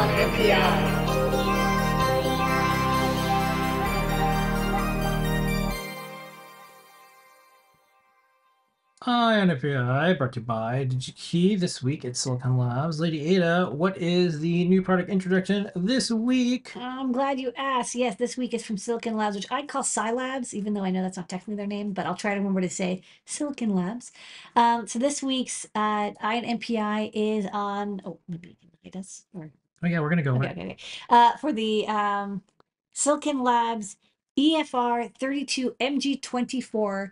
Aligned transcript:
on 0.00 0.08
NPI. 0.08 1.00
Hi, 9.02 10.14
brought 10.14 10.32
to 10.32 10.40
you 10.40 10.46
by 10.46 10.86
DigiKey. 10.86 11.60
This 11.60 11.82
week 11.82 12.06
at 12.06 12.16
Silicon 12.16 12.56
Labs. 12.56 12.98
Lady 12.98 13.36
Ada, 13.36 13.68
what 13.70 13.98
is 13.98 14.40
the 14.40 14.64
new 14.64 14.80
product 14.80 15.10
introduction 15.10 15.70
this 15.76 16.10
week? 16.10 16.74
I'm 16.76 17.12
glad 17.12 17.38
you 17.38 17.52
asked. 17.58 17.94
Yes, 17.94 18.16
this 18.16 18.38
week 18.38 18.54
is 18.54 18.64
from 18.64 18.78
Silicon 18.78 19.18
Labs, 19.18 19.36
which 19.36 19.52
I 19.52 19.66
call 19.66 19.82
SiLabs, 19.82 20.54
even 20.54 20.72
though 20.72 20.84
I 20.84 20.90
know 20.90 21.02
that's 21.02 21.18
not 21.18 21.28
technically 21.28 21.56
their 21.56 21.66
name, 21.66 21.92
but 21.92 22.06
I'll 22.06 22.14
try 22.14 22.30
to 22.30 22.38
remember 22.38 22.62
to 22.62 22.70
say 22.70 23.02
Silicon 23.26 23.74
Labs. 23.74 24.12
Um, 24.56 24.86
so 24.86 24.98
this 24.98 25.22
week's 25.22 25.66
uh, 25.74 26.12
NPI 26.22 27.10
is 27.12 27.46
on. 27.52 28.00
Oh, 28.06 28.18
maybe 28.26 28.56
us 28.96 29.24
or 29.34 29.50
Oh, 29.82 29.86
yeah, 29.86 30.00
we're 30.00 30.10
going 30.10 30.18
to 30.18 30.22
go 30.22 30.36
okay, 30.36 30.40
with 30.40 30.50
okay, 30.50 30.62
okay. 30.62 30.76
Uh, 31.08 31.36
for 31.36 31.52
the 31.52 31.86
um, 31.86 32.42
Silicon 32.92 33.42
Labs 33.42 33.96
EFR 34.38 35.14
32 35.16 35.76
MG24 35.80 37.10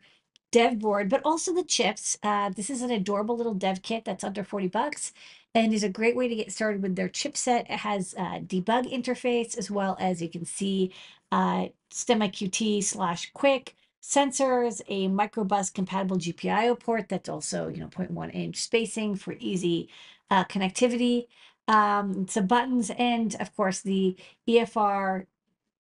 dev 0.51 0.79
board, 0.79 1.09
but 1.09 1.23
also 1.25 1.55
the 1.55 1.65
chips. 1.65 2.19
Uh, 2.23 2.51
this 2.51 2.71
is 2.71 2.83
an 2.83 2.91
adorable 2.91 3.37
little 3.37 3.55
dev 3.55 3.83
kit 3.83 4.05
that's 4.05 4.25
under 4.25 4.45
40 4.45 4.69
bucks 4.69 5.13
and 5.55 5.73
is 5.73 5.83
a 5.83 5.89
great 5.89 6.17
way 6.17 6.29
to 6.29 6.35
get 6.35 6.53
started 6.53 6.83
with 6.83 6.97
their 6.97 7.09
chipset. 7.09 7.63
It 7.71 7.81
has 7.81 8.15
a 8.15 8.41
debug 8.41 8.93
interface 8.93 9.57
as 9.59 9.71
well 9.71 9.97
as 10.01 10.23
you 10.23 10.29
can 10.29 10.45
see 10.45 10.93
uh, 11.33 11.69
STEMMA 11.91 12.83
slash 12.83 13.33
Qwiic 13.33 13.71
sensors, 14.03 14.81
a 14.89 15.09
mikroBUS 15.09 15.73
compatible 15.73 16.17
GPIO 16.17 16.79
port 16.79 17.09
that's 17.09 17.29
also, 17.29 17.69
you 17.69 17.81
know, 17.81 17.89
0.1 17.89 18.35
inch 18.35 18.57
spacing 18.57 19.17
for 19.17 19.35
easy 19.39 19.89
uh, 20.31 20.45
connectivity. 20.45 21.27
Um, 21.69 22.27
some 22.27 22.47
buttons 22.47 22.91
and 22.97 23.37
of 23.41 23.55
course 23.55 23.83
the 23.83 24.17
EFR 24.49 25.27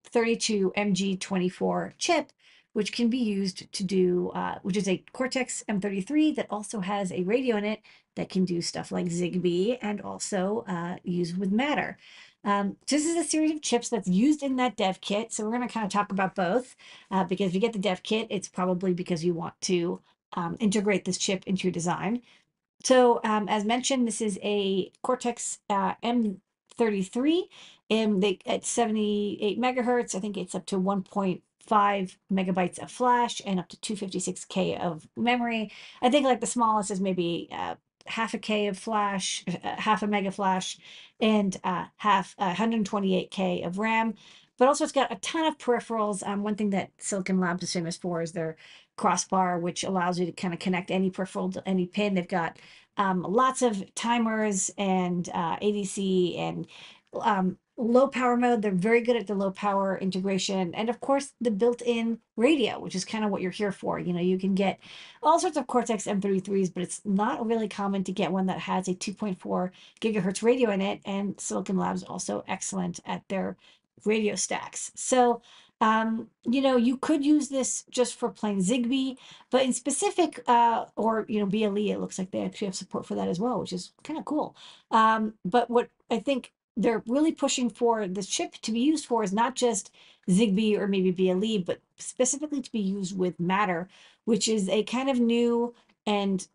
32 0.04 0.72
MG24 0.76 1.92
chip 1.98 2.30
which 2.78 2.92
can 2.92 3.08
be 3.08 3.18
used 3.18 3.72
to 3.72 3.82
do, 3.82 4.30
uh, 4.36 4.58
which 4.62 4.76
is 4.76 4.86
a 4.86 5.02
Cortex 5.12 5.64
M33 5.68 6.36
that 6.36 6.46
also 6.48 6.78
has 6.78 7.10
a 7.10 7.24
radio 7.24 7.56
in 7.56 7.64
it 7.64 7.80
that 8.14 8.28
can 8.28 8.44
do 8.44 8.62
stuff 8.62 8.92
like 8.92 9.06
Zigbee 9.06 9.78
and 9.82 10.00
also 10.00 10.64
uh, 10.68 10.94
use 11.02 11.36
with 11.36 11.50
Matter. 11.50 11.98
Um, 12.44 12.76
this 12.86 13.04
is 13.04 13.16
a 13.16 13.28
series 13.28 13.50
of 13.50 13.62
chips 13.62 13.88
that's 13.88 14.06
used 14.06 14.44
in 14.44 14.54
that 14.56 14.76
dev 14.76 15.00
kit. 15.00 15.32
So 15.32 15.42
we're 15.42 15.56
going 15.56 15.66
to 15.66 15.74
kind 15.74 15.86
of 15.86 15.92
talk 15.92 16.12
about 16.12 16.36
both 16.36 16.76
uh, 17.10 17.24
because 17.24 17.48
if 17.48 17.54
you 17.54 17.60
get 17.60 17.72
the 17.72 17.80
dev 17.80 18.04
kit, 18.04 18.28
it's 18.30 18.48
probably 18.48 18.94
because 18.94 19.24
you 19.24 19.34
want 19.34 19.60
to 19.62 20.00
um, 20.34 20.56
integrate 20.60 21.04
this 21.04 21.18
chip 21.18 21.44
into 21.46 21.64
your 21.66 21.72
design. 21.72 22.22
So 22.84 23.20
um, 23.24 23.48
as 23.48 23.64
mentioned, 23.64 24.06
this 24.06 24.20
is 24.20 24.38
a 24.42 24.92
Cortex 25.02 25.58
uh, 25.68 25.94
M33 26.02 27.42
and 27.90 28.22
they, 28.22 28.38
at 28.46 28.64
78 28.64 29.60
megahertz. 29.60 30.14
I 30.14 30.20
think 30.20 30.36
it's 30.36 30.54
up 30.54 30.66
to 30.66 30.76
1.5 30.76 32.16
megabytes 32.32 32.78
of 32.78 32.90
flash 32.90 33.42
and 33.44 33.58
up 33.58 33.68
to 33.68 33.76
256k 33.76 34.80
of 34.80 35.08
memory. 35.16 35.72
I 36.02 36.10
think 36.10 36.24
like 36.24 36.40
the 36.40 36.46
smallest 36.46 36.90
is 36.90 37.00
maybe 37.00 37.48
uh, 37.50 37.76
half 38.06 38.34
a 38.34 38.38
k 38.38 38.66
of 38.66 38.78
flash, 38.78 39.44
uh, 39.48 39.76
half 39.76 40.02
a 40.02 40.06
mega 40.06 40.30
flash, 40.30 40.78
and 41.20 41.56
uh, 41.64 41.86
half 41.96 42.36
128k 42.38 43.66
of 43.66 43.78
RAM. 43.78 44.14
But 44.58 44.66
also, 44.66 44.82
it's 44.82 44.92
got 44.92 45.12
a 45.12 45.16
ton 45.16 45.46
of 45.46 45.56
peripherals. 45.56 46.26
Um, 46.26 46.42
one 46.42 46.56
thing 46.56 46.70
that 46.70 46.90
Silicon 46.98 47.38
Labs 47.38 47.62
is 47.62 47.72
famous 47.72 47.96
for 47.96 48.20
is 48.22 48.32
their 48.32 48.56
crossbar, 48.98 49.58
which 49.58 49.84
allows 49.84 50.18
you 50.18 50.26
to 50.26 50.32
kind 50.32 50.52
of 50.52 50.60
connect 50.60 50.90
any 50.90 51.10
peripheral 51.10 51.50
to 51.52 51.66
any 51.66 51.86
pin. 51.86 52.14
They've 52.14 52.28
got 52.28 52.58
um, 52.98 53.22
lots 53.22 53.62
of 53.62 53.94
timers 53.94 54.70
and 54.76 55.28
uh, 55.32 55.56
ADC 55.56 56.38
and 56.38 56.66
um, 57.22 57.56
low 57.78 58.08
power 58.08 58.36
mode. 58.36 58.60
They're 58.60 58.72
very 58.72 59.00
good 59.00 59.16
at 59.16 59.26
the 59.28 59.34
low 59.34 59.52
power 59.52 59.96
integration. 59.96 60.74
And 60.74 60.90
of 60.90 61.00
course, 61.00 61.32
the 61.40 61.50
built-in 61.50 62.18
radio, 62.36 62.80
which 62.80 62.96
is 62.96 63.04
kind 63.04 63.24
of 63.24 63.30
what 63.30 63.40
you're 63.40 63.52
here 63.52 63.72
for. 63.72 63.98
You 64.00 64.12
know, 64.12 64.20
you 64.20 64.38
can 64.38 64.54
get 64.54 64.80
all 65.22 65.38
sorts 65.38 65.56
of 65.56 65.68
Cortex 65.68 66.04
M33s, 66.04 66.74
but 66.74 66.82
it's 66.82 67.00
not 67.04 67.46
really 67.46 67.68
common 67.68 68.02
to 68.04 68.12
get 68.12 68.32
one 68.32 68.46
that 68.46 68.58
has 68.58 68.88
a 68.88 68.94
2.4 68.94 69.70
gigahertz 70.00 70.42
radio 70.42 70.70
in 70.70 70.82
it. 70.82 71.00
And 71.06 71.40
Silicon 71.40 71.78
Labs 71.78 72.02
also 72.02 72.44
excellent 72.48 72.98
at 73.06 73.22
their 73.28 73.56
radio 74.04 74.34
stacks. 74.34 74.90
So, 74.94 75.40
um, 75.80 76.28
you 76.44 76.60
know, 76.60 76.76
you 76.76 76.96
could 76.96 77.24
use 77.24 77.48
this 77.48 77.84
just 77.90 78.16
for 78.16 78.28
plain 78.30 78.58
Zigbee, 78.60 79.16
but 79.50 79.62
in 79.62 79.72
specific, 79.72 80.42
uh, 80.48 80.86
or, 80.96 81.24
you 81.28 81.38
know, 81.38 81.46
BLE, 81.46 81.90
it 81.90 82.00
looks 82.00 82.18
like 82.18 82.30
they 82.30 82.44
actually 82.44 82.66
have 82.66 82.74
support 82.74 83.06
for 83.06 83.14
that 83.14 83.28
as 83.28 83.38
well, 83.38 83.60
which 83.60 83.72
is 83.72 83.92
kind 84.02 84.18
of 84.18 84.24
cool. 84.24 84.56
Um, 84.90 85.34
but 85.44 85.70
what 85.70 85.88
I 86.10 86.18
think 86.18 86.52
they're 86.76 87.02
really 87.06 87.32
pushing 87.32 87.70
for 87.70 88.06
this 88.08 88.26
chip 88.26 88.54
to 88.62 88.72
be 88.72 88.80
used 88.80 89.06
for 89.06 89.22
is 89.22 89.32
not 89.32 89.54
just 89.54 89.90
Zigbee 90.28 90.78
or 90.78 90.88
maybe 90.88 91.10
BLE, 91.10 91.62
but 91.64 91.80
specifically 91.96 92.60
to 92.60 92.72
be 92.72 92.80
used 92.80 93.16
with 93.16 93.38
Matter, 93.38 93.88
which 94.24 94.48
is 94.48 94.68
a 94.68 94.82
kind 94.84 95.08
of 95.08 95.20
new 95.20 95.74
and 96.06 96.46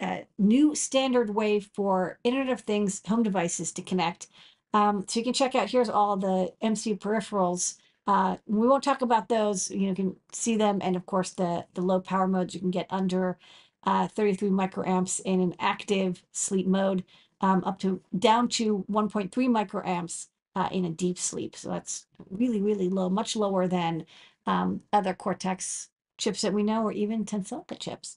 uh, 0.00 0.18
new 0.38 0.74
standard 0.74 1.34
way 1.34 1.60
for 1.60 2.18
Internet 2.24 2.52
of 2.52 2.60
Things 2.60 3.02
home 3.06 3.22
devices 3.22 3.72
to 3.72 3.82
connect. 3.82 4.28
Um, 4.74 5.04
so 5.08 5.20
you 5.20 5.24
can 5.24 5.32
check 5.32 5.54
out, 5.54 5.70
here's 5.70 5.88
all 5.88 6.16
the 6.16 6.52
MCU 6.62 6.98
peripherals. 6.98 7.76
Uh, 8.06 8.36
we 8.46 8.68
won't 8.68 8.84
talk 8.84 9.02
about 9.02 9.28
those, 9.28 9.70
you, 9.70 9.94
can 9.94 10.16
see 10.32 10.56
them. 10.56 10.78
And 10.82 10.94
of 10.94 11.06
course, 11.06 11.30
the, 11.30 11.66
the 11.74 11.80
low 11.82 12.00
power 12.00 12.28
modes 12.28 12.54
you 12.54 12.60
can 12.60 12.70
get 12.70 12.86
under 12.88 13.36
uh, 13.84 14.08
33 14.08 14.50
microamps 14.50 15.20
in 15.24 15.40
an 15.40 15.54
active 15.58 16.22
sleep 16.32 16.66
mode 16.66 17.04
um, 17.40 17.62
up 17.64 17.78
to 17.80 18.00
down 18.18 18.48
to 18.48 18.84
1.3 18.90 19.30
microamps 19.30 20.28
uh, 20.54 20.68
in 20.72 20.84
a 20.84 20.90
deep 20.90 21.18
sleep. 21.18 21.56
So 21.56 21.68
that's 21.70 22.06
really, 22.30 22.62
really 22.62 22.88
low, 22.88 23.08
much 23.08 23.36
lower 23.36 23.66
than 23.66 24.06
um, 24.46 24.82
other 24.92 25.12
Cortex 25.12 25.88
chips 26.16 26.42
that 26.42 26.52
we 26.52 26.62
know, 26.62 26.82
or 26.82 26.92
even 26.92 27.24
Tensilica 27.24 27.78
chips. 27.78 28.16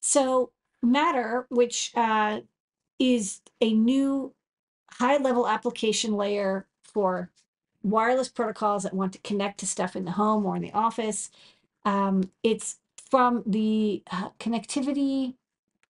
So 0.00 0.52
Matter, 0.84 1.46
which 1.48 1.92
uh, 1.94 2.40
is 2.98 3.40
a 3.60 3.72
new 3.72 4.34
high-level 4.92 5.48
application 5.48 6.12
layer 6.14 6.66
for 6.82 7.30
wireless 7.84 8.28
protocols 8.28 8.84
that 8.84 8.94
want 8.94 9.12
to 9.12 9.20
connect 9.20 9.60
to 9.60 9.66
stuff 9.66 9.96
in 9.96 10.06
the 10.06 10.12
home 10.12 10.46
or 10.46 10.56
in 10.56 10.62
the 10.62 10.72
office. 10.72 11.30
Um, 11.84 12.30
it's 12.42 12.78
from 13.10 13.44
the 13.46 14.02
uh, 14.10 14.30
connectivity 14.40 15.34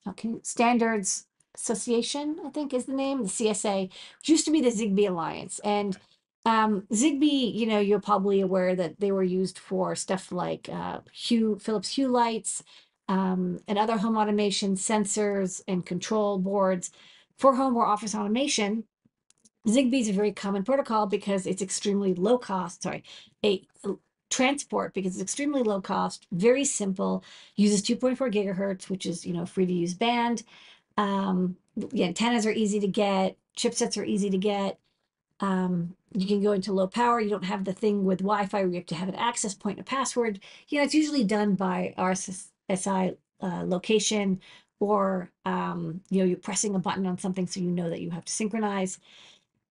okay, 0.09 0.34
standards 0.43 1.27
Association, 1.56 2.37
I 2.44 2.50
think 2.50 2.75
is 2.75 2.87
the 2.87 2.94
name, 2.94 3.22
the 3.22 3.28
CSA, 3.28 3.88
which 4.19 4.28
used 4.28 4.44
to 4.47 4.50
be 4.50 4.60
the 4.60 4.71
Zigbee 4.71 5.09
Alliance. 5.09 5.60
And 5.60 5.97
um, 6.44 6.82
Zigbee, 6.93 7.55
you 7.55 7.66
know, 7.66 7.78
you're 7.78 8.00
probably 8.00 8.41
aware 8.41 8.75
that 8.75 8.99
they 8.99 9.12
were 9.12 9.22
used 9.22 9.59
for 9.59 9.94
stuff 9.94 10.32
like 10.32 10.69
uh, 10.71 11.00
Hue, 11.12 11.59
Philips 11.61 11.94
Hue 11.94 12.09
lights 12.09 12.65
um, 13.09 13.61
and 13.69 13.78
other 13.78 13.99
home 13.99 14.16
automation 14.19 14.75
sensors 14.75 15.62
and 15.69 15.87
control 15.87 16.38
boards 16.38 16.91
for 17.38 17.55
home 17.55 17.76
or 17.76 17.87
office 17.87 18.15
automation. 18.16 18.84
Zigbee 19.66 20.00
is 20.00 20.08
a 20.08 20.12
very 20.12 20.32
common 20.32 20.64
protocol 20.64 21.06
because 21.06 21.47
it's 21.47 21.62
extremely 21.62 22.14
low 22.14 22.38
cost, 22.38 22.82
sorry, 22.82 23.02
a 23.44 23.66
transport 24.30 24.94
because 24.94 25.14
it's 25.14 25.22
extremely 25.22 25.62
low 25.62 25.80
cost, 25.80 26.26
very 26.32 26.64
simple, 26.64 27.25
uses 27.56 27.82
2.4 27.82 28.32
gigahertz, 28.32 28.91
which 28.91 29.06
is, 29.06 29.25
you 29.25 29.32
know, 29.32 29.47
free 29.47 29.66
to 29.66 29.72
use 29.72 29.94
band. 29.94 30.42
Um, 30.98 31.56
yeah, 31.92 32.06
antennas 32.06 32.47
are 32.47 32.52
easy 32.52 32.80
to 32.80 32.88
get. 32.88 33.36
Chipsets 33.58 34.00
are 34.00 34.04
easy 34.04 34.30
to 34.30 34.38
get. 34.38 34.78
Um, 35.41 35.96
you 36.14 36.26
can 36.26 36.42
go 36.42 36.52
into 36.52 36.72
low 36.72 36.86
power. 36.86 37.20
You 37.20 37.31
don't 37.31 37.44
have 37.44 37.64
the 37.64 37.72
thing 37.72 38.04
with 38.04 38.20
Wi-Fi 38.20 38.60
where 38.60 38.69
you 38.69 38.76
have 38.76 38.86
to 38.86 38.94
have 38.94 39.08
an 39.08 39.16
access 39.16 39.54
point 39.54 39.78
and 39.78 39.86
a 39.86 39.91
password. 39.91 40.41
You 40.69 40.78
know, 40.78 40.84
it's 40.84 40.94
usually 40.94 41.25
done 41.25 41.54
by 41.54 41.94
RSSI 41.98 43.16
uh, 43.42 43.64
location 43.66 44.41
or, 44.81 45.31
um, 45.44 46.00
you 46.10 46.20
know, 46.20 46.25
you're 46.26 46.36
pressing 46.38 46.75
a 46.75 46.78
button 46.78 47.06
on 47.06 47.19
something 47.19 47.46
so 47.46 47.60
you 47.60 47.70
know 47.70 47.91
that 47.91 48.00
you 48.00 48.10
have 48.10 48.25
to 48.25 48.32
synchronize. 48.32 48.98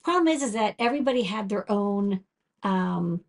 Problem 0.03 0.27
is, 0.27 0.43
is 0.43 0.53
that 0.53 0.75
everybody 0.79 1.23
had 1.23 1.49
their 1.49 1.69
own, 1.71 2.21
um, 2.63 3.21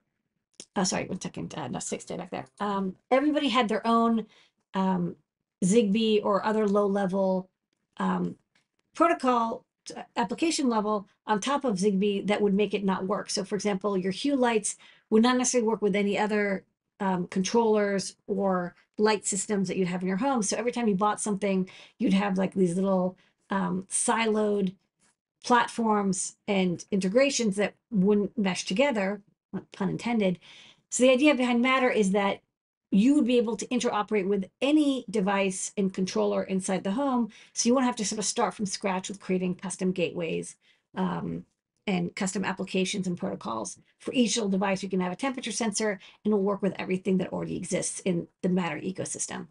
oh, 0.74 0.84
sorry, 0.84 1.06
one 1.06 1.20
second, 1.20 1.54
uh, 1.56 1.68
no, 1.68 1.78
six, 1.78 2.04
stay 2.04 2.16
back 2.16 2.30
there. 2.30 2.46
Um, 2.60 2.96
everybody 3.10 3.48
had 3.48 3.68
their 3.68 3.86
own 3.86 4.26
um, 4.74 5.16
Zigbee 5.64 6.24
or 6.24 6.44
other 6.44 6.66
low 6.66 6.86
level 6.86 7.48
um, 7.98 8.36
protocol 8.94 9.64
application 10.16 10.68
level 10.68 11.06
on 11.26 11.40
top 11.40 11.64
of 11.64 11.76
Zigbee 11.76 12.26
that 12.26 12.40
would 12.40 12.54
make 12.54 12.74
it 12.74 12.84
not 12.84 13.06
work. 13.06 13.30
So 13.30 13.44
for 13.44 13.54
example, 13.54 13.96
your 13.96 14.12
Hue 14.12 14.34
lights 14.34 14.76
would 15.10 15.22
not 15.22 15.36
necessarily 15.36 15.68
work 15.68 15.82
with 15.82 15.94
any 15.94 16.18
other 16.18 16.64
um, 17.00 17.26
controllers 17.28 18.16
or 18.26 18.74
light 18.98 19.26
systems 19.26 19.68
that 19.68 19.76
you'd 19.76 19.88
have 19.88 20.02
in 20.02 20.08
your 20.08 20.16
home. 20.16 20.42
So 20.42 20.56
every 20.56 20.72
time 20.72 20.88
you 20.88 20.94
bought 20.94 21.20
something, 21.20 21.68
you'd 21.98 22.14
have 22.14 22.38
like 22.38 22.54
these 22.54 22.74
little 22.74 23.16
um, 23.50 23.86
siloed 23.90 24.74
platforms 25.44 26.36
and 26.48 26.84
integrations 26.90 27.56
that 27.56 27.74
wouldn't 27.90 28.36
mesh 28.36 28.64
together, 28.64 29.20
pun 29.72 29.90
intended. 29.90 30.38
So 30.90 31.02
the 31.04 31.10
idea 31.10 31.34
behind 31.34 31.60
Matter 31.60 31.90
is 31.90 32.12
that 32.12 32.40
you 32.90 33.14
would 33.14 33.26
be 33.26 33.36
able 33.38 33.56
to 33.56 33.66
interoperate 33.66 34.26
with 34.26 34.48
any 34.62 35.04
device 35.10 35.72
and 35.76 35.92
controller 35.92 36.44
inside 36.44 36.84
the 36.84 36.92
home. 36.92 37.30
So 37.52 37.68
you 37.68 37.74
won't 37.74 37.86
have 37.86 37.96
to 37.96 38.04
sort 38.04 38.20
of 38.20 38.24
start 38.24 38.54
from 38.54 38.66
scratch 38.66 39.08
with 39.08 39.20
creating 39.20 39.56
custom 39.56 39.92
gateways 39.92 40.56
um, 40.96 41.44
and 41.86 42.14
custom 42.14 42.44
applications 42.44 43.06
and 43.06 43.18
protocols. 43.18 43.78
For 43.98 44.14
each 44.14 44.36
little 44.36 44.48
device, 44.48 44.82
you 44.82 44.88
can 44.88 45.00
have 45.00 45.12
a 45.12 45.16
temperature 45.16 45.52
sensor 45.52 45.90
and 45.90 46.32
it'll 46.32 46.42
work 46.42 46.62
with 46.62 46.74
everything 46.78 47.18
that 47.18 47.32
already 47.32 47.56
exists 47.56 48.00
in 48.00 48.28
the 48.42 48.48
Matter 48.48 48.80
ecosystem. 48.80 49.48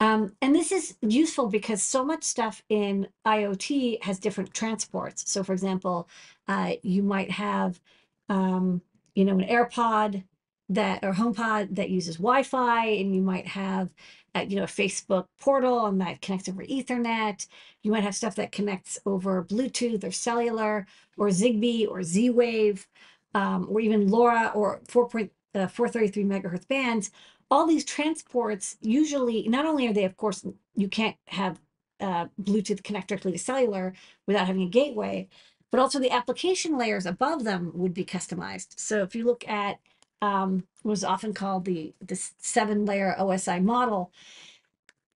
Um, 0.00 0.34
and 0.42 0.54
this 0.54 0.72
is 0.72 0.96
useful 1.00 1.48
because 1.48 1.82
so 1.82 2.04
much 2.04 2.24
stuff 2.24 2.62
in 2.68 3.08
IoT 3.26 4.02
has 4.02 4.18
different 4.18 4.52
transports. 4.52 5.30
So, 5.30 5.42
for 5.42 5.52
example, 5.52 6.08
uh, 6.48 6.72
you 6.82 7.02
might 7.02 7.30
have, 7.30 7.80
um, 8.28 8.82
you 9.14 9.24
know, 9.24 9.38
an 9.38 9.46
AirPod 9.48 10.24
that 10.70 11.04
or 11.04 11.12
HomePod 11.12 11.76
that 11.76 11.90
uses 11.90 12.16
Wi-Fi, 12.16 12.86
and 12.86 13.14
you 13.14 13.22
might 13.22 13.46
have, 13.46 13.94
uh, 14.34 14.44
you 14.48 14.56
know, 14.56 14.64
a 14.64 14.66
Facebook 14.66 15.26
portal 15.38 15.86
and 15.86 16.00
that 16.00 16.20
connects 16.20 16.48
over 16.48 16.64
Ethernet. 16.64 17.46
You 17.82 17.92
might 17.92 18.02
have 18.02 18.14
stuff 18.14 18.34
that 18.36 18.52
connects 18.52 18.98
over 19.06 19.44
Bluetooth 19.44 20.02
or 20.04 20.10
cellular 20.10 20.86
or 21.16 21.28
Zigbee 21.28 21.88
or 21.88 22.02
Z-Wave, 22.02 22.86
um, 23.34 23.66
or 23.70 23.80
even 23.80 24.08
LoRa 24.08 24.54
or 24.54 24.80
4.433 24.88 25.28
uh, 25.54 25.68
megahertz 25.68 26.66
bands 26.66 27.10
all 27.54 27.66
these 27.66 27.84
transports 27.84 28.76
usually 28.80 29.46
not 29.48 29.64
only 29.64 29.86
are 29.86 29.92
they 29.92 30.04
of 30.04 30.16
course 30.16 30.44
you 30.74 30.88
can't 30.88 31.16
have 31.26 31.60
uh, 32.00 32.26
bluetooth 32.42 32.82
connect 32.82 33.08
directly 33.08 33.30
to 33.32 33.38
cellular 33.38 33.94
without 34.26 34.48
having 34.48 34.62
a 34.62 34.68
gateway 34.68 35.28
but 35.70 35.80
also 35.80 36.00
the 36.00 36.10
application 36.10 36.76
layers 36.76 37.06
above 37.06 37.44
them 37.44 37.70
would 37.74 37.94
be 37.94 38.04
customized 38.04 38.70
so 38.76 39.02
if 39.02 39.14
you 39.14 39.24
look 39.24 39.46
at 39.48 39.78
um, 40.20 40.64
what 40.82 40.90
was 40.90 41.04
often 41.04 41.32
called 41.32 41.64
the 41.64 41.94
the 42.04 42.16
seven 42.38 42.84
layer 42.84 43.14
osi 43.20 43.62
model 43.62 44.10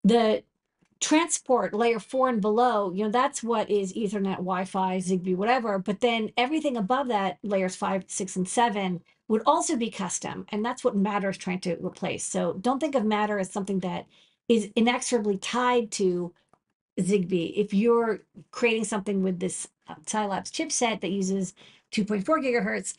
the 0.04 0.42
transport 1.00 1.74
layer 1.74 1.98
four 2.00 2.28
and 2.28 2.40
below, 2.40 2.92
you 2.92 3.04
know, 3.04 3.10
that's 3.10 3.42
what 3.42 3.68
is 3.70 3.92
Ethernet, 3.92 4.36
Wi-Fi, 4.36 4.98
Zigbee, 4.98 5.36
whatever. 5.36 5.78
But 5.78 6.00
then 6.00 6.30
everything 6.36 6.76
above 6.76 7.08
that, 7.08 7.38
layers 7.42 7.76
five, 7.76 8.04
six, 8.06 8.36
and 8.36 8.48
seven, 8.48 9.02
would 9.28 9.43
also 9.46 9.76
be 9.76 9.90
custom. 9.90 10.46
And 10.50 10.64
that's 10.64 10.84
what 10.84 10.96
Matter 10.96 11.31
is 11.31 11.37
trying 11.37 11.61
to 11.61 11.76
replace. 11.84 12.25
So 12.25 12.55
don't 12.55 12.78
think 12.78 12.94
of 12.94 13.05
Matter 13.05 13.38
as 13.38 13.50
something 13.50 13.81
that 13.81 14.06
is 14.49 14.70
inexorably 14.76 15.38
tied 15.38 15.90
to 15.93 16.32
Zigbee. 17.00 17.55
If 17.56 17.75
you're 17.75 18.20
creating 18.50 18.84
something 18.84 19.23
with 19.23 19.40
this 19.40 19.69
uh, 19.88 19.96
SiLabs 20.05 20.50
chipset 20.50 21.00
that 21.00 21.11
uses 21.11 21.55
2.4 21.93 22.25
gigahertz, 22.25 22.94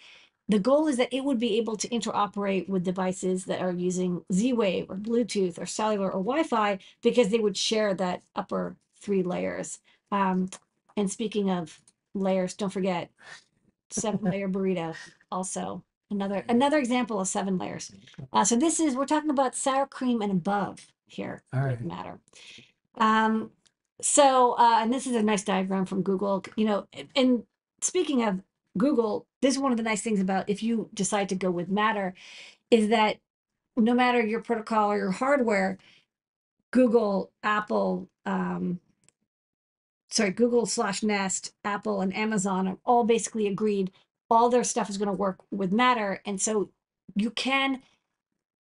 the 0.50 0.60
goal 0.60 0.88
is 0.88 0.98
that 0.98 1.14
it 1.14 1.24
would 1.24 1.40
be 1.40 1.58
able 1.58 1.76
to 1.78 1.90
interoperate 1.90 2.70
with 2.70 2.84
devices 2.84 3.46
that 3.46 3.62
are 3.62 3.72
using 3.72 4.24
Z-Wave 4.32 4.90
or 4.90 4.96
Bluetooth 4.96 5.60
or 5.60 5.66
cellular 5.66 6.08
or 6.08 6.24
Wi-Fi 6.24 6.80
because 7.02 7.30
they 7.30 7.40
would 7.40 7.58
share 7.58 7.94
that 7.96 8.22
upper 8.36 8.78
three 9.02 9.24
layers. 9.24 9.80
Um, 10.12 10.50
and 10.96 11.12
speaking 11.12 11.50
of 11.50 11.80
layers, 12.14 12.54
don't 12.54 12.70
forget 12.70 13.10
seven 13.90 14.20
layer 14.22 14.50
burrito 14.50 14.96
also 15.32 15.84
another 16.10 16.46
another 16.50 16.78
example 16.78 17.20
of 17.20 17.28
seven 17.28 17.58
layers. 17.58 17.92
Uh, 18.32 18.44
so 18.44 18.56
this 18.56 18.80
is 18.80 18.96
we're 18.96 19.06
talking 19.06 19.30
about 19.30 19.56
sour 19.56 19.86
cream 19.86 20.22
and 20.22 20.32
above 20.32 20.88
here. 21.06 21.44
All 21.54 21.62
right. 21.62 21.82
Matter. 21.82 22.20
Um, 22.98 23.52
so 24.02 24.54
uh, 24.54 24.80
and 24.82 24.94
this 24.94 25.08
is 25.08 25.16
a 25.16 25.24
nice 25.24 25.44
diagram 25.44 25.86
from 25.86 26.02
Google. 26.02 26.44
You 26.56 26.66
know, 26.66 26.88
and 27.16 27.44
speaking 27.82 28.24
of 28.24 28.42
Google, 28.78 29.26
this 29.42 29.56
is 29.56 29.62
one 29.62 29.72
of 29.72 29.78
the 29.78 29.84
nice 29.84 30.02
things 30.02 30.20
about 30.20 30.50
if 30.50 30.62
you 30.64 30.90
decide 30.94 31.30
to 31.30 31.36
go 31.36 31.52
with 31.52 31.70
Matter, 31.70 32.14
is 32.72 32.90
that 32.90 33.18
no 33.76 33.94
matter 33.94 34.26
your 34.26 34.42
protocol 34.42 34.92
or 34.92 34.98
your 34.98 35.12
hardware, 35.12 35.78
Google, 36.72 37.32
Apple, 37.44 38.10
um, 38.26 38.80
sorry, 40.10 40.32
Google 40.32 40.66
slash 40.66 41.04
Nest, 41.04 41.54
Apple, 41.64 42.02
and 42.02 42.16
Amazon 42.16 42.68
are 42.68 42.78
all 42.86 43.04
basically 43.04 43.48
agreed 43.48 43.92
all 44.30 44.50
their 44.50 44.64
stuff 44.64 44.90
is 44.90 44.98
going 44.98 45.08
to 45.08 45.14
work 45.14 45.38
with 45.52 45.72
Matter. 45.72 46.22
And 46.26 46.42
so 46.42 46.70
you 47.16 47.32
can 47.32 47.82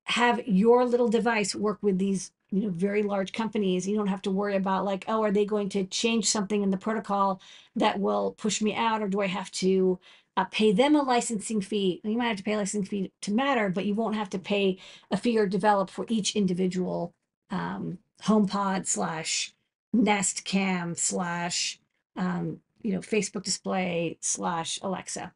have 0.05 0.47
your 0.47 0.85
little 0.85 1.09
device 1.09 1.53
work 1.53 1.79
with 1.81 1.97
these 1.97 2.31
you 2.49 2.61
know 2.61 2.69
very 2.69 3.03
large 3.03 3.33
companies 3.33 3.85
you 3.85 3.97
don't 3.97 4.07
have 4.07 4.21
to 4.21 4.31
worry 4.31 4.55
about 4.55 4.85
like 4.85 5.03
oh 5.09 5.21
are 5.21 5.33
they 5.33 5.43
going 5.43 5.67
to 5.67 5.83
change 5.83 6.23
something 6.29 6.63
in 6.63 6.69
the 6.69 6.77
protocol 6.77 7.41
that 7.75 7.99
will 7.99 8.31
push 8.37 8.61
me 8.61 8.73
out 8.73 9.01
or 9.01 9.09
do 9.09 9.19
i 9.19 9.27
have 9.27 9.51
to 9.51 9.99
uh, 10.37 10.45
pay 10.45 10.71
them 10.71 10.95
a 10.95 11.01
licensing 11.01 11.59
fee. 11.61 11.99
You 12.03 12.15
might 12.15 12.27
have 12.27 12.37
to 12.37 12.43
pay 12.43 12.53
a 12.53 12.57
licensing 12.57 12.85
fee 12.87 13.11
to 13.21 13.33
Matter, 13.33 13.69
but 13.69 13.85
you 13.85 13.95
won't 13.95 14.15
have 14.15 14.29
to 14.29 14.39
pay 14.39 14.77
a 15.09 15.17
fee 15.17 15.37
or 15.37 15.47
develop 15.47 15.89
for 15.89 16.05
each 16.09 16.35
individual 16.35 17.11
um, 17.49 17.97
HomePod 18.21 18.85
slash 18.85 19.53
Nest 19.93 20.45
Cam 20.45 20.93
slash 20.93 21.79
um, 22.15 22.59
you 22.83 22.93
know 22.93 22.99
Facebook 22.99 23.43
Display 23.43 24.17
slash 24.21 24.77
Alexa. 24.83 25.33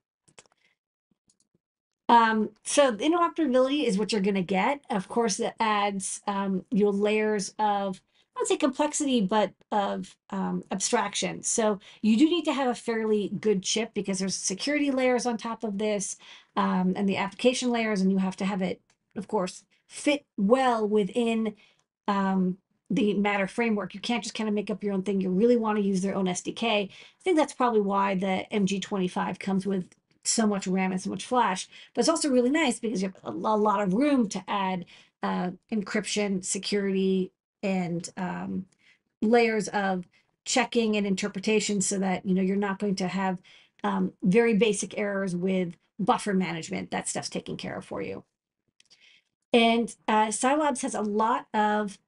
Um, 2.12 2.52
so 2.63 2.94
interoperability 2.98 3.86
is 3.86 3.98
what 3.98 4.12
you're 4.12 4.22
going 4.22 4.36
to 4.36 4.44
get. 4.44 4.81
Of 4.92 5.08
course, 5.08 5.40
it 5.40 5.56
adds 5.62 6.22
um, 6.28 6.66
your 6.69 6.94
layers 6.94 7.56
of 7.58 8.02
I 8.36 8.42
would 8.42 8.48
say 8.50 8.58
complexity, 8.58 9.22
but 9.22 9.54
of 9.72 10.16
um, 10.31 10.63
abstraction. 10.72 11.44
So 11.44 11.80
you 12.02 12.18
do 12.18 12.25
need 12.25 12.46
to 12.46 12.54
have 12.54 12.69
a 12.69 12.75
fairly 12.75 13.30
good 13.40 13.63
chip 13.63 13.94
because 13.94 14.19
there's 14.19 14.36
security 14.36 14.92
layers 14.92 15.25
on 15.25 15.38
top 15.38 15.63
of 15.63 15.78
this 15.78 16.18
um, 16.58 16.94
and 16.96 17.10
the 17.10 17.18
application 17.18 17.72
layers, 17.72 18.02
and 18.02 18.12
you 18.12 18.18
have 18.19 18.38
to 18.38 18.46
have 18.46 18.62
it, 18.62 18.81
of 19.18 19.28
course, 19.28 19.63
fit 19.88 20.25
well 20.38 20.88
within 20.88 21.56
um, 22.08 22.58
the 22.90 23.13
Matter 23.16 23.48
framework. 23.48 23.94
You 23.94 24.02
can't 24.02 24.24
just 24.24 24.36
kind 24.36 24.50
of 24.50 24.56
make 24.56 24.69
up 24.69 24.84
your 24.84 24.94
own 24.94 25.04
thing. 25.04 25.22
You 25.22 25.30
really 25.31 25.58
want 25.58 25.78
to 25.78 25.84
use 25.84 26.02
their 26.02 26.16
own 26.16 26.25
SDK. 26.25 26.63
I 26.63 26.90
think 27.24 27.38
that's 27.38 27.54
probably 27.54 27.81
why 27.81 28.16
the 28.16 28.46
MG25 28.52 29.40
comes 29.40 29.66
with 29.68 29.86
so 30.23 30.45
much 30.45 30.68
RAM 30.68 30.91
and 30.91 31.01
so 31.01 31.09
much 31.09 31.25
flash. 31.25 31.68
But 31.94 32.01
it's 32.01 32.09
also 32.09 32.29
really 32.29 32.50
nice 32.50 32.79
because 32.79 33.01
you 33.01 33.09
have 33.09 33.18
a, 33.23 33.31
lot 33.31 33.81
of 33.81 33.94
room 33.94 34.29
to 34.29 34.44
add 34.47 34.85
uh, 35.23 35.51
encryption, 35.71 36.44
security, 36.44 37.31
and 37.63 38.09
um, 38.18 38.65
layers 39.21 39.68
of 39.69 40.07
checking 40.45 40.95
and 40.95 41.06
interpretation 41.06 41.81
so 41.81 42.00
that 42.00 42.25
you 42.25 42.33
know 42.33 42.41
you're 42.41 42.56
not 42.56 42.79
going 42.79 42.95
to 42.95 43.07
have 43.07 43.39
um, 43.83 44.13
very 44.23 44.56
basic 44.56 44.97
errors 44.97 45.35
with 45.35 45.75
buffer 46.00 46.33
management. 46.33 46.91
That 46.91 47.07
stuff's 47.07 47.29
taken 47.29 47.57
care 47.57 47.77
of 47.77 47.85
for 47.85 48.01
you. 48.01 48.24
And 49.53 49.94
uh, 50.07 50.27
SiLabs 50.27 50.81
has 50.81 50.95
a 50.95 51.01
lot 51.01 51.47
of 51.53 52.00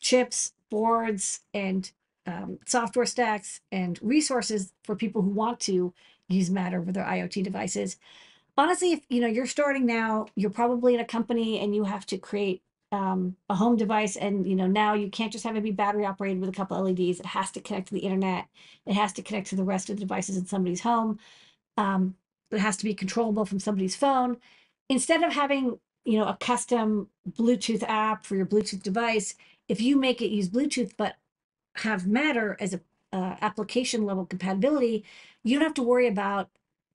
chips, 0.00 0.52
boards, 0.68 1.40
and 1.54 1.90
um, 2.26 2.58
software 2.66 3.06
stacks 3.06 3.60
and 3.70 3.98
resources 4.02 4.72
for 4.84 4.96
people 4.96 5.22
who 5.22 5.30
want 5.30 5.60
to 5.60 5.94
use 6.30 6.50
Matter 6.50 6.80
with 6.80 6.94
their 6.94 7.04
IoT 7.04 7.42
devices. 7.44 7.96
Honestly, 8.56 8.92
if 8.92 9.00
you 9.08 9.20
know 9.20 9.26
you're 9.26 9.46
starting 9.46 9.86
now, 9.86 10.26
you're 10.36 10.50
probably 10.50 10.94
in 10.94 11.00
a 11.00 11.04
company 11.04 11.60
and 11.60 11.74
you 11.74 11.84
have 11.84 12.06
to 12.06 12.18
create 12.18 12.62
um, 12.92 13.36
a 13.48 13.54
home 13.54 13.76
device 13.76 14.16
and 14.16 14.46
you 14.46 14.56
know 14.56 14.66
now 14.66 14.94
you 14.94 15.08
can't 15.08 15.32
just 15.32 15.44
have 15.44 15.56
it 15.56 15.62
be 15.62 15.70
battery 15.70 16.04
operated 16.04 16.40
with 16.40 16.50
a 16.50 16.52
couple 16.52 16.80
LEDs. 16.82 17.20
It 17.20 17.26
has 17.26 17.50
to 17.52 17.60
connect 17.60 17.88
to 17.88 17.94
the 17.94 18.00
internet. 18.00 18.46
It 18.86 18.94
has 18.94 19.12
to 19.14 19.22
connect 19.22 19.48
to 19.48 19.56
the 19.56 19.64
rest 19.64 19.90
of 19.90 19.96
the 19.96 20.00
devices 20.00 20.36
in 20.36 20.46
somebody's 20.46 20.80
home. 20.80 21.18
Um, 21.76 22.16
it 22.50 22.58
has 22.58 22.76
to 22.78 22.84
be 22.84 22.94
controllable 22.94 23.44
from 23.44 23.60
somebody's 23.60 23.96
phone. 23.96 24.38
Instead 24.88 25.22
of 25.22 25.32
having 25.32 25.78
you 26.04 26.18
know 26.18 26.26
a 26.26 26.36
custom 26.36 27.08
Bluetooth 27.28 27.84
app 27.84 28.24
for 28.24 28.36
your 28.36 28.46
Bluetooth 28.46 28.82
device, 28.82 29.34
if 29.68 29.80
you 29.80 29.96
make 29.96 30.20
it 30.20 30.30
use 30.30 30.48
Bluetooth 30.48 30.92
but 30.96 31.16
have 31.76 32.06
Matter 32.06 32.56
as 32.60 32.74
a 32.74 32.80
uh, 33.12 33.36
application 33.40 34.04
level 34.04 34.24
compatibility, 34.24 35.04
you 35.42 35.58
don't 35.58 35.66
have 35.66 35.74
to 35.74 35.82
worry 35.82 36.06
about 36.06 36.48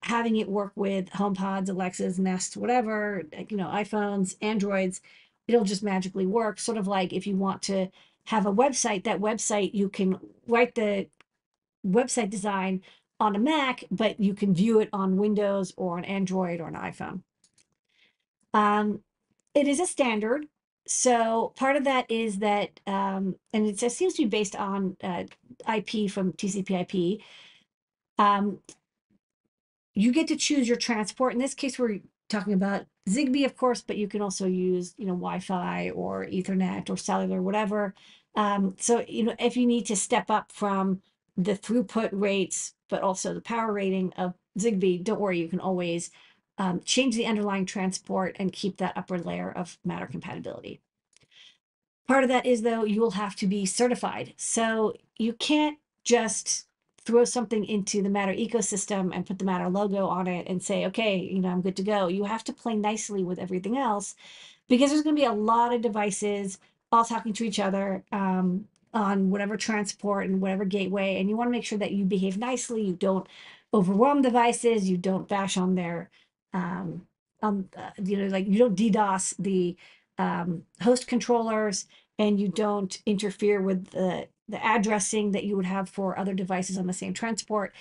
having 0.04 0.36
it 0.38 0.48
work 0.48 0.72
with 0.76 1.10
HomePods, 1.10 1.70
Alexas, 1.70 2.20
Nest, 2.20 2.56
whatever, 2.56 3.24
you 3.50 3.58
know, 3.58 3.68
iPhones, 3.68 4.36
Androids. 4.42 5.02
It'll 5.48 5.64
just 5.64 5.84
magically 5.84 6.26
work. 6.26 6.60
Sort 6.60 6.78
of 6.78 6.88
like 6.88 7.12
if 7.12 7.26
you 7.26 7.36
want 7.36 7.62
to 7.64 7.90
have 8.26 8.46
a 8.46 8.54
website, 8.54 9.04
that 9.04 9.20
website 9.20 9.74
you 9.74 9.90
can 9.90 10.20
write 10.48 10.76
the 10.76 11.08
website 11.86 12.30
design 12.30 12.82
on 13.20 13.36
a 13.36 13.40
Mac, 13.40 13.84
but 13.92 14.20
you 14.20 14.34
can 14.34 14.54
view 14.54 14.80
it 14.80 14.90
on 14.92 15.18
Windows 15.18 15.74
or 15.78 15.98
an 15.98 16.06
Android 16.06 16.60
or 16.60 16.68
an 16.68 16.76
iPhone. 16.76 17.22
Um, 18.54 19.02
it 19.54 19.68
is 19.68 19.80
a 19.80 19.86
standard. 19.86 20.48
So 20.88 21.54
part 21.56 21.76
of 21.76 21.84
that 21.86 22.10
is 22.10 22.40
that, 22.40 22.80
um, 22.86 23.36
and 23.54 23.66
it 23.68 23.80
seems 23.92 24.14
to 24.16 24.24
be 24.24 24.30
based 24.30 24.56
on 24.56 24.98
uh, 25.04 25.24
IP 25.74 26.10
from 26.10 26.34
TCP/IP. 26.34 27.22
Um, 28.18 28.60
you 29.96 30.12
get 30.12 30.28
to 30.28 30.36
choose 30.36 30.68
your 30.68 30.78
transport. 30.78 31.34
In 31.34 31.40
this 31.40 31.54
case, 31.54 31.80
we're 31.80 32.00
talking 32.30 32.54
about 32.54 32.86
Zigbee, 33.10 33.46
of 33.46 33.56
course, 33.56 33.82
but 33.82 33.98
you 33.98 34.08
can 34.08 34.22
also 34.22 34.46
use, 34.46 34.94
you 34.98 35.06
know, 35.06 35.14
Wi-Fi 35.14 35.92
or 35.92 36.26
Ethernet 36.26 36.90
or 36.90 36.98
cellular, 36.98 37.42
whatever. 37.42 37.94
Um, 38.36 38.76
so, 38.80 39.06
you 39.08 39.24
know, 39.24 39.36
if 39.40 39.56
you 39.56 39.66
need 39.66 39.86
to 39.88 39.96
step 39.96 40.30
up 40.30 40.52
from 40.52 41.02
the 41.38 41.54
throughput 41.54 42.10
rates, 42.12 42.74
but 42.90 43.02
also 43.02 43.34
the 43.34 43.42
power 43.42 43.72
rating 43.72 44.14
of 44.18 44.34
Zigbee, 44.60 45.04
don't 45.04 45.20
worry, 45.20 45.40
you 45.40 45.48
can 45.48 45.60
always 45.60 46.12
um, 46.58 46.82
change 46.86 47.16
the 47.16 47.26
underlying 47.26 47.66
transport 47.66 48.36
and 48.40 48.54
keep 48.54 48.78
that 48.78 48.98
upper 48.98 49.20
layer 49.20 49.52
of 49.52 49.78
Matter 49.84 50.08
compatibility. 50.08 50.80
Part 52.08 52.24
of 52.24 52.30
that 52.30 52.46
is, 52.46 52.62
though, 52.62 52.84
you 52.84 53.02
will 53.02 53.12
have 53.12 53.36
to 53.38 53.48
be 53.48 53.66
certified. 53.66 54.34
So 54.38 54.94
you 55.18 55.34
can't 55.34 55.78
just 56.04 56.68
throw 57.04 57.26
something 57.26 57.66
into 57.66 58.02
the 58.02 58.10
Matter 58.10 58.34
ecosystem 58.34 59.12
and 59.14 59.26
put 59.26 59.40
the 59.40 59.46
Matter 59.46 59.70
logo 59.70 60.08
on 60.08 60.28
it 60.28 60.48
and 60.48 60.62
say, 60.62 60.86
okay, 60.88 61.18
you 61.18 61.40
know, 61.40 61.50
I'm 61.50 61.62
good 61.62 61.76
to 61.78 61.84
go. 61.84 62.08
You 62.08 62.24
have 62.24 62.44
to 62.46 62.54
play 62.54 62.76
nicely 62.76 63.24
with 63.24 63.40
everything 63.40 63.78
else 63.78 64.16
because 64.68 64.90
there's 64.90 65.04
going 65.04 65.16
to 65.16 65.22
be 65.22 65.26
a 65.26 65.34
lot 65.34 65.74
of 65.74 65.82
devices 65.82 66.58
all 66.92 67.06
talking 67.06 67.34
to 67.34 67.44
each 67.44 67.60
other 67.60 68.04
um, 68.12 68.68
on 68.94 69.30
whatever 69.30 69.58
transport 69.58 70.26
and 70.26 70.42
whatever 70.42 70.66
gateway. 70.66 71.20
And 71.20 71.30
you 71.30 71.38
want 71.38 71.48
to 71.48 71.52
make 71.52 71.66
sure 71.66 71.78
that 71.78 71.92
you 71.92 72.06
behave 72.06 72.38
nicely. 72.38 72.82
You 72.82 72.94
don't 72.94 73.28
overwhelm 73.74 74.22
devices. 74.22 74.90
You 74.90 74.98
don't 74.98 75.28
bash 75.28 75.58
on 75.58 75.76
their, 75.76 76.10
um, 76.56 77.06
um, 77.44 77.70
you 78.02 78.18
know, 78.18 78.28
like 78.28 78.48
you 78.48 78.58
don't 78.58 78.78
DDoS 78.78 79.36
the 79.38 79.76
um, 80.18 80.64
host 80.82 81.06
controllers 81.06 81.86
and 82.18 82.40
you 82.40 82.48
don't 82.48 83.02
interfere 83.06 83.62
with 83.62 83.88
the, 83.88 84.28
the 84.48 84.66
addressing 84.66 85.32
that 85.32 85.44
you 85.44 85.58
would 85.58 85.66
have 85.66 85.90
for 85.90 86.18
other 86.18 86.34
devices 86.34 86.78
on 86.78 86.88
the 86.88 86.94
same 86.94 87.14
transport. 87.14 87.76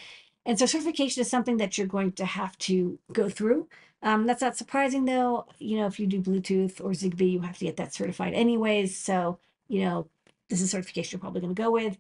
And 0.45 0.59
so 0.59 0.67
certification 0.67 1.23
is 1.23 1.31
something 1.31 1.57
that 1.59 1.79
you're 1.79 1.87
going 1.87 2.13
to 2.13 2.25
have 2.25 2.59
to 2.59 2.99
go 3.13 3.29
through. 3.29 3.69
Um, 4.03 4.27
that's 4.27 4.43
not 4.43 4.57
surprising 4.57 5.05
though. 5.05 5.47
You 5.59 5.79
know, 5.79 5.87
if 5.87 6.01
you 6.01 6.07
do 6.07 6.21
Bluetooth 6.21 6.81
or 6.81 6.91
Zigbee, 6.91 7.33
you 7.33 7.41
have 7.41 7.57
to 7.59 7.65
get 7.65 7.77
that 7.77 7.95
certified 7.95 8.35
anyways. 8.35 8.97
So, 8.99 9.39
you 9.69 9.85
know, 9.85 10.09
this 10.51 10.61
is 10.61 10.73
certification 10.73 11.17
you're 11.17 11.21
probably 11.21 11.41
going 11.41 11.55
to 11.55 11.63
go 11.63 11.71
with. 11.71 11.97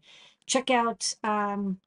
Check 0.47 0.71
out, 0.71 1.14
um, 1.23 1.78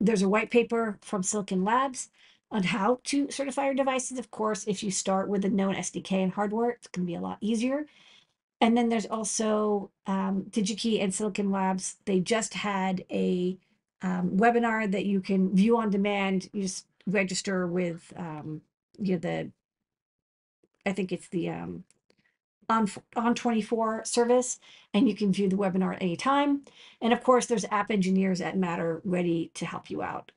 there's 0.00 0.22
a 0.22 0.28
white 0.28 0.50
paper 0.50 0.98
from 1.02 1.22
Silicon 1.22 1.62
Labs 1.62 2.08
on 2.52 2.62
how 2.62 3.00
to 3.04 3.30
certify 3.30 3.64
your 3.64 3.74
devices. 3.74 4.18
Of 4.18 4.30
course, 4.30 4.64
if 4.68 4.82
you 4.82 4.90
start 4.90 5.28
with 5.28 5.44
a 5.44 5.48
known 5.48 5.74
SDK 5.74 6.22
and 6.22 6.32
hardware, 6.32 6.70
it's 6.70 6.86
going 6.86 7.06
to 7.06 7.10
be 7.10 7.16
a 7.16 7.20
lot 7.20 7.38
easier. 7.40 7.86
And 8.60 8.76
then 8.76 8.90
there's 8.90 9.06
also 9.06 9.90
um, 10.06 10.44
DigiKey 10.50 11.02
and 11.02 11.12
Silicon 11.12 11.50
Labs. 11.50 11.96
They 12.04 12.20
just 12.20 12.54
had 12.54 13.04
a 13.10 13.58
um, 14.02 14.36
webinar 14.36 14.90
that 14.92 15.06
you 15.06 15.20
can 15.20 15.54
view 15.54 15.78
on 15.78 15.90
demand. 15.90 16.48
You 16.52 16.62
just 16.62 16.86
register 17.06 17.66
with 17.66 18.12
um, 18.16 18.60
you 18.98 19.14
know 19.14 19.18
the, 19.18 19.50
I 20.86 20.92
think 20.92 21.10
it's 21.10 21.28
the 21.28 21.50
um, 21.50 21.84
on 22.68 22.86
ON24 22.86 24.06
service, 24.06 24.60
and 24.94 25.08
you 25.08 25.14
can 25.14 25.32
view 25.32 25.48
the 25.48 25.56
webinar 25.56 25.94
at 25.94 26.02
any 26.02 26.16
time. 26.16 26.62
And 27.00 27.12
of 27.12 27.22
course, 27.22 27.46
there's 27.46 27.64
app 27.70 27.90
engineers 27.90 28.40
at 28.40 28.56
Matter 28.56 29.00
ready 29.04 29.50
to 29.54 29.66
help 29.66 29.90
you 29.90 30.02
out. 30.02 30.30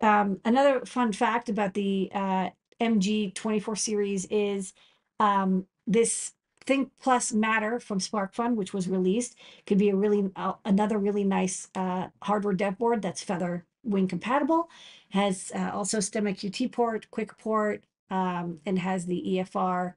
Um, 0.00 0.40
another 0.44 0.84
fun 0.84 1.12
fact 1.12 1.48
about 1.48 1.74
the 1.74 2.10
uh, 2.14 2.50
MG24 2.80 3.78
series 3.78 4.26
is 4.26 4.72
um, 5.18 5.66
this 5.86 6.32
Thing 6.64 6.90
Plus 7.00 7.32
Matter 7.32 7.80
from 7.80 7.98
SparkFun, 7.98 8.54
which 8.54 8.72
was 8.72 8.88
released, 8.88 9.36
could 9.66 9.78
be 9.78 9.90
a 9.90 9.96
really 9.96 10.30
uh, 10.36 10.54
another 10.64 10.98
really 10.98 11.24
nice 11.24 11.68
uh, 11.74 12.08
hardware 12.22 12.54
dev 12.54 12.78
board 12.78 13.02
that's 13.02 13.22
Feather 13.22 13.66
Wing 13.82 14.08
compatible. 14.08 14.68
Has 15.10 15.50
uh, 15.54 15.70
also 15.72 15.98
STEMMA 15.98 16.70
port, 16.72 17.06
Qwiic 17.10 17.38
port, 17.38 17.84
um, 18.10 18.60
and 18.66 18.78
has 18.78 19.06
the 19.06 19.22
EFR 19.26 19.94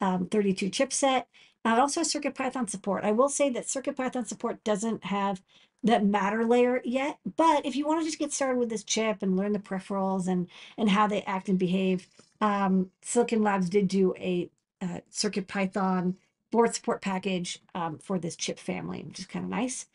um, 0.00 0.26
32 0.26 0.70
chipset. 0.70 1.24
Uh, 1.64 1.80
also 1.80 2.00
CircuitPython 2.00 2.68
support. 2.68 3.04
I 3.04 3.12
will 3.12 3.28
say 3.28 3.48
that 3.50 3.66
CircuitPython 3.66 4.26
support 4.26 4.62
doesn't 4.64 5.04
have 5.04 5.40
that 5.84 6.04
matter 6.04 6.44
layer 6.44 6.80
yet. 6.84 7.18
But 7.36 7.66
if 7.66 7.76
you 7.76 7.86
want 7.86 8.00
to 8.00 8.06
just 8.06 8.18
get 8.18 8.32
started 8.32 8.58
with 8.58 8.70
this 8.70 8.84
chip 8.84 9.22
and 9.22 9.36
learn 9.36 9.52
the 9.52 9.58
peripherals 9.58 10.28
and 10.28 10.48
and 10.78 10.90
how 10.90 11.06
they 11.06 11.22
act 11.22 11.48
and 11.48 11.58
behave, 11.58 12.06
um, 12.40 12.90
Silicon 13.02 13.42
Labs 13.42 13.68
did 13.68 13.88
do 13.88 14.14
a 14.16 14.50
uh, 14.80 14.98
Circuit 15.10 15.48
Python 15.48 16.16
board 16.50 16.74
support 16.74 17.00
package 17.00 17.58
um, 17.74 17.98
for 17.98 18.18
this 18.18 18.36
chip 18.36 18.58
family, 18.58 19.02
which 19.06 19.18
is 19.18 19.26
kind 19.26 19.44
of 19.44 19.50
nice. 19.50 19.86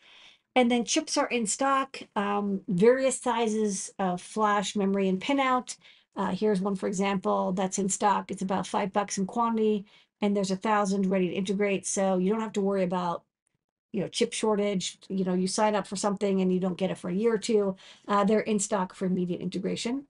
And 0.56 0.70
then 0.70 0.84
chips 0.84 1.16
are 1.16 1.28
in 1.28 1.46
stock, 1.46 2.00
um, 2.16 2.62
various 2.66 3.20
sizes 3.20 3.92
of 3.98 4.20
flash, 4.20 4.74
memory, 4.74 5.08
and 5.08 5.20
pinout. 5.20 5.76
Uh, 6.16 6.32
here's 6.32 6.60
one, 6.60 6.74
for 6.74 6.88
example, 6.88 7.52
that's 7.52 7.78
in 7.78 7.88
stock. 7.88 8.30
It's 8.30 8.42
about 8.42 8.66
five 8.66 8.92
bucks 8.92 9.18
in 9.18 9.26
quantity, 9.26 9.86
and 10.20 10.36
there's 10.36 10.50
a 10.50 10.56
thousand 10.56 11.06
ready 11.06 11.28
to 11.28 11.34
integrate. 11.34 11.86
So 11.86 12.18
you 12.18 12.30
don't 12.32 12.40
have 12.40 12.54
to 12.54 12.60
worry 12.60 12.82
about 12.82 13.22
you 13.92 14.00
know 14.00 14.08
chip 14.08 14.32
shortage 14.32 14.98
you 15.08 15.24
know 15.24 15.34
you 15.34 15.46
sign 15.46 15.74
up 15.74 15.86
for 15.86 15.96
something 15.96 16.40
and 16.40 16.52
you 16.52 16.60
don't 16.60 16.78
get 16.78 16.90
it 16.90 16.98
for 16.98 17.08
a 17.10 17.14
year 17.14 17.34
or 17.34 17.38
two 17.38 17.76
uh, 18.06 18.24
they're 18.24 18.40
in 18.40 18.58
stock 18.58 18.94
for 18.94 19.06
immediate 19.06 19.40
integration. 19.40 20.06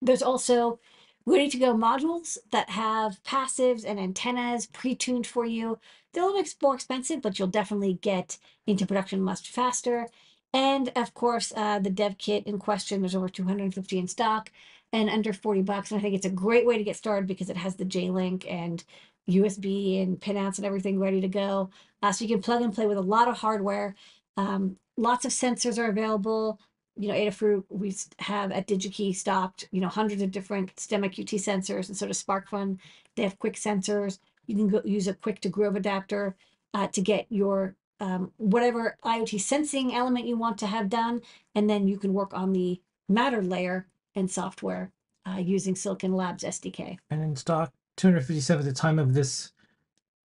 There's 0.00 0.22
also 0.22 0.78
ready 1.26 1.48
to 1.50 1.58
go 1.58 1.74
modules 1.74 2.38
that 2.52 2.70
have 2.70 3.22
passives 3.24 3.84
and 3.84 3.98
antennas 3.98 4.66
pre-tuned 4.66 5.26
for 5.26 5.44
you. 5.44 5.78
They're 6.12 6.22
a 6.22 6.26
little 6.26 6.42
bit 6.42 6.54
more 6.62 6.74
expensive 6.74 7.20
but 7.20 7.38
you'll 7.38 7.48
definitely 7.48 7.94
get 7.94 8.38
into 8.66 8.86
production 8.86 9.20
much 9.20 9.50
faster. 9.50 10.06
And 10.52 10.92
of 10.96 11.14
course 11.14 11.52
uh, 11.56 11.80
the 11.80 11.90
dev 11.90 12.16
kit 12.18 12.46
in 12.46 12.58
question 12.58 13.00
there's 13.00 13.16
over 13.16 13.28
250 13.28 13.98
in 13.98 14.06
stock 14.06 14.50
and 14.92 15.10
under 15.10 15.32
40 15.32 15.62
bucks. 15.62 15.90
And 15.90 15.98
i 15.98 16.02
think 16.02 16.14
it's 16.14 16.26
a 16.26 16.30
great 16.30 16.64
way 16.64 16.78
to 16.78 16.84
get 16.84 16.96
started 16.96 17.26
because 17.26 17.50
it 17.50 17.56
has 17.56 17.76
the 17.76 17.84
j-link 17.84 18.46
and 18.48 18.84
USB 19.28 20.02
and 20.02 20.18
pinouts 20.18 20.56
and 20.56 20.66
everything 20.66 20.98
ready 20.98 21.20
to 21.20 21.28
go. 21.28 21.70
Uh, 22.02 22.12
so 22.12 22.24
you 22.24 22.34
can 22.34 22.42
plug 22.42 22.62
and 22.62 22.74
play 22.74 22.86
with 22.86 22.98
a 22.98 23.02
lot 23.02 23.28
of 23.28 23.38
hardware. 23.38 23.94
Um, 24.36 24.76
lots 24.96 25.24
of 25.24 25.32
sensors 25.32 25.78
are 25.78 25.88
available. 25.88 26.58
You 26.96 27.08
know, 27.08 27.14
Adafruit, 27.14 27.64
we 27.68 27.94
have 28.18 28.50
at 28.50 28.66
DigiKey 28.66 29.14
stocked, 29.14 29.68
you 29.70 29.80
know, 29.80 29.88
hundreds 29.88 30.22
of 30.22 30.30
different 30.30 30.74
STEMMA 30.76 31.14
QT 31.14 31.34
sensors. 31.34 31.88
And 31.88 31.96
so 31.96 32.06
does 32.06 32.22
SparkFun. 32.22 32.78
They 33.16 33.22
have 33.22 33.38
Qwiic 33.38 33.54
sensors. 33.54 34.18
You 34.46 34.56
can 34.56 34.68
go 34.68 34.82
use 34.84 35.06
a 35.06 35.14
Qwiic 35.14 35.40
to 35.40 35.48
Grove 35.48 35.76
adapter 35.76 36.34
uh, 36.74 36.88
to 36.88 37.00
get 37.00 37.26
your 37.28 37.76
um, 38.00 38.32
whatever 38.36 38.96
IoT 39.04 39.40
sensing 39.40 39.94
element 39.94 40.26
you 40.26 40.36
want 40.36 40.58
to 40.58 40.66
have 40.66 40.88
done. 40.88 41.20
And 41.54 41.68
then 41.68 41.86
you 41.88 41.98
can 41.98 42.12
work 42.12 42.32
on 42.34 42.52
the 42.52 42.80
Matter 43.10 43.42
layer 43.42 43.86
and 44.14 44.30
software 44.30 44.92
uh, 45.26 45.38
using 45.38 45.74
Silicon 45.74 46.12
Labs 46.12 46.44
SDK. 46.44 46.98
And 47.10 47.22
in 47.22 47.36
stock 47.36 47.72
257 47.98 48.66
at 48.66 48.74
the 48.74 48.78
time 48.78 48.98
of 48.98 49.12
this 49.12 49.52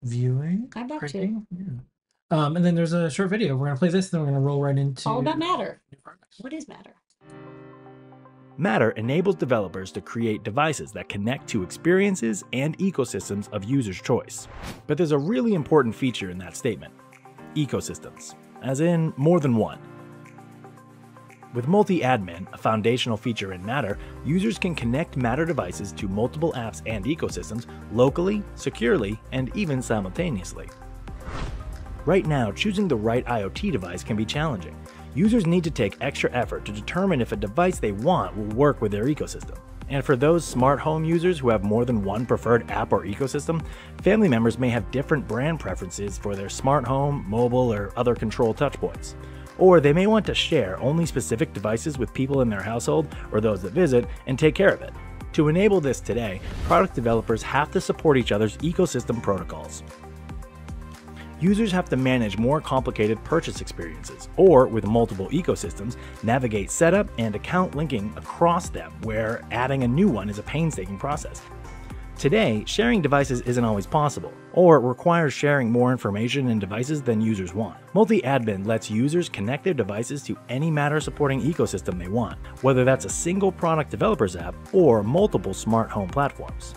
viewing. 0.02 0.72
I'm 0.74 0.90
about 0.90 1.08
to. 1.08 1.42
Yeah. 1.50 1.64
Um, 2.30 2.56
and 2.56 2.64
then 2.64 2.74
there's 2.74 2.92
a 2.92 3.10
short 3.10 3.30
video. 3.30 3.56
We're 3.56 3.66
gonna 3.66 3.78
play 3.78 3.90
this, 3.90 4.08
then 4.08 4.20
we're 4.20 4.26
gonna 4.26 4.40
roll 4.40 4.62
right 4.62 4.76
into 4.76 5.08
All 5.08 5.20
about 5.20 5.38
Matter. 5.38 5.82
What 6.40 6.52
is 6.52 6.66
Matter? 6.66 6.94
Matter 8.56 8.92
enables 8.92 9.34
developers 9.34 9.90
to 9.92 10.00
create 10.00 10.44
devices 10.44 10.92
that 10.92 11.08
connect 11.08 11.48
to 11.48 11.64
experiences 11.64 12.44
and 12.52 12.78
ecosystems 12.78 13.52
of 13.52 13.64
users' 13.64 14.00
choice. 14.00 14.46
But 14.86 14.96
there's 14.96 15.10
a 15.10 15.18
really 15.18 15.54
important 15.54 15.94
feature 15.94 16.30
in 16.30 16.38
that 16.38 16.56
statement 16.56 16.94
ecosystems, 17.56 18.34
as 18.62 18.80
in 18.80 19.12
more 19.16 19.38
than 19.38 19.56
one. 19.56 19.78
With 21.54 21.68
multi-admin, 21.68 22.52
a 22.52 22.58
foundational 22.58 23.16
feature 23.16 23.52
in 23.52 23.64
Matter, 23.64 23.96
users 24.24 24.58
can 24.58 24.74
connect 24.74 25.16
Matter 25.16 25.44
devices 25.44 25.92
to 25.92 26.08
multiple 26.08 26.52
apps 26.54 26.82
and 26.84 27.04
ecosystems 27.04 27.66
locally, 27.92 28.42
securely, 28.56 29.20
and 29.30 29.56
even 29.56 29.80
simultaneously. 29.80 30.68
Right 32.06 32.26
now, 32.26 32.50
choosing 32.50 32.88
the 32.88 32.96
right 32.96 33.24
IoT 33.26 33.70
device 33.70 34.02
can 34.02 34.16
be 34.16 34.24
challenging. 34.24 34.74
Users 35.14 35.46
need 35.46 35.62
to 35.62 35.70
take 35.70 35.96
extra 36.00 36.28
effort 36.32 36.64
to 36.64 36.72
determine 36.72 37.20
if 37.20 37.30
a 37.30 37.36
device 37.36 37.78
they 37.78 37.92
want 37.92 38.36
will 38.36 38.56
work 38.56 38.82
with 38.82 38.90
their 38.90 39.04
ecosystem. 39.04 39.56
And 39.88 40.04
for 40.04 40.16
those 40.16 40.44
smart 40.44 40.80
home 40.80 41.04
users 41.04 41.38
who 41.38 41.50
have 41.50 41.62
more 41.62 41.84
than 41.84 42.02
one 42.02 42.26
preferred 42.26 42.68
app 42.68 42.92
or 42.92 43.04
ecosystem, 43.04 43.64
family 44.02 44.28
members 44.28 44.58
may 44.58 44.70
have 44.70 44.90
different 44.90 45.28
brand 45.28 45.60
preferences 45.60 46.18
for 46.18 46.34
their 46.34 46.48
smart 46.48 46.84
home, 46.84 47.24
mobile, 47.28 47.72
or 47.72 47.92
other 47.96 48.16
control 48.16 48.52
touchpoints. 48.52 49.14
Or 49.58 49.80
they 49.80 49.92
may 49.92 50.06
want 50.06 50.26
to 50.26 50.34
share 50.34 50.78
only 50.80 51.06
specific 51.06 51.52
devices 51.52 51.98
with 51.98 52.12
people 52.14 52.40
in 52.40 52.48
their 52.48 52.62
household 52.62 53.14
or 53.32 53.40
those 53.40 53.62
that 53.62 53.72
visit 53.72 54.06
and 54.26 54.38
take 54.38 54.54
care 54.54 54.72
of 54.72 54.82
it. 54.82 54.92
To 55.34 55.48
enable 55.48 55.80
this 55.80 56.00
today, 56.00 56.40
product 56.64 56.94
developers 56.94 57.42
have 57.42 57.70
to 57.72 57.80
support 57.80 58.16
each 58.16 58.32
other's 58.32 58.56
ecosystem 58.58 59.22
protocols. 59.22 59.82
Users 61.40 61.72
have 61.72 61.88
to 61.90 61.96
manage 61.96 62.38
more 62.38 62.60
complicated 62.60 63.22
purchase 63.24 63.60
experiences, 63.60 64.28
or 64.36 64.66
with 64.66 64.86
multiple 64.86 65.28
ecosystems, 65.28 65.96
navigate 66.22 66.70
setup 66.70 67.08
and 67.18 67.34
account 67.34 67.74
linking 67.74 68.14
across 68.16 68.68
them, 68.68 68.92
where 69.02 69.44
adding 69.50 69.82
a 69.82 69.88
new 69.88 70.08
one 70.08 70.30
is 70.30 70.38
a 70.38 70.42
painstaking 70.44 70.98
process. 70.98 71.42
Today, 72.18 72.62
sharing 72.66 73.02
devices 73.02 73.40
isn't 73.42 73.64
always 73.64 73.86
possible, 73.86 74.32
or 74.52 74.80
requires 74.80 75.34
sharing 75.34 75.70
more 75.70 75.90
information 75.90 76.48
and 76.48 76.60
devices 76.60 77.02
than 77.02 77.20
users 77.20 77.52
want. 77.52 77.76
Multi-admin 77.92 78.66
lets 78.66 78.90
users 78.90 79.28
connect 79.28 79.64
their 79.64 79.74
devices 79.74 80.22
to 80.22 80.38
any 80.48 80.70
Matter 80.70 81.00
supporting 81.00 81.42
ecosystem 81.42 81.98
they 81.98 82.08
want, 82.08 82.38
whether 82.62 82.84
that's 82.84 83.04
a 83.04 83.10
single 83.10 83.50
product 83.50 83.90
developer's 83.90 84.36
app 84.36 84.54
or 84.72 85.02
multiple 85.02 85.52
smart 85.52 85.90
home 85.90 86.08
platforms. 86.08 86.74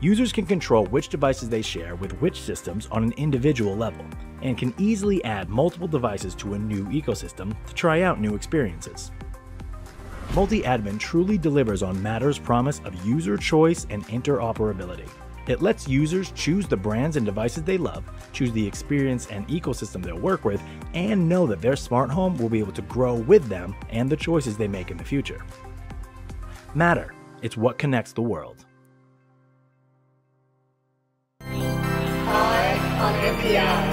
Users 0.00 0.32
can 0.32 0.44
control 0.44 0.84
which 0.86 1.08
devices 1.08 1.48
they 1.48 1.62
share 1.62 1.94
with 1.94 2.20
which 2.20 2.40
systems 2.40 2.88
on 2.90 3.04
an 3.04 3.12
individual 3.12 3.76
level, 3.76 4.04
and 4.42 4.58
can 4.58 4.74
easily 4.78 5.24
add 5.24 5.48
multiple 5.48 5.88
devices 5.88 6.34
to 6.34 6.54
a 6.54 6.58
new 6.58 6.84
ecosystem 6.86 7.54
to 7.66 7.72
try 7.74 8.02
out 8.02 8.20
new 8.20 8.34
experiences. 8.34 9.12
Multi-admin 10.34 10.98
truly 10.98 11.36
delivers 11.36 11.82
on 11.82 12.02
Matter's 12.02 12.38
promise 12.38 12.80
of 12.84 13.04
user 13.04 13.36
choice 13.36 13.86
and 13.90 14.06
interoperability. 14.06 15.08
It 15.46 15.60
lets 15.60 15.88
users 15.88 16.30
choose 16.32 16.66
the 16.66 16.76
brands 16.76 17.16
and 17.16 17.26
devices 17.26 17.64
they 17.64 17.76
love, 17.76 18.04
choose 18.32 18.52
the 18.52 18.66
experience 18.66 19.26
and 19.26 19.46
ecosystem 19.48 20.02
they'll 20.02 20.18
work 20.18 20.44
with, 20.44 20.62
and 20.94 21.28
know 21.28 21.46
that 21.46 21.60
their 21.60 21.76
smart 21.76 22.10
home 22.10 22.38
will 22.38 22.48
be 22.48 22.60
able 22.60 22.72
to 22.72 22.82
grow 22.82 23.14
with 23.14 23.48
them 23.48 23.74
and 23.90 24.08
the 24.08 24.16
choices 24.16 24.56
they 24.56 24.68
make 24.68 24.90
in 24.90 24.96
the 24.96 25.04
future. 25.04 25.44
Matter, 26.74 27.12
it's 27.42 27.56
what 27.56 27.76
connects 27.76 28.12
the 28.12 28.22
world. 28.22 28.64
on 33.02 33.14
NPI. 33.14 33.91